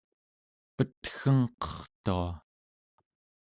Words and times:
petgengqertua 0.75 2.29